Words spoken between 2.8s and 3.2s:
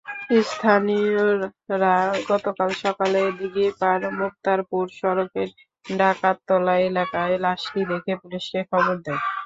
সকালে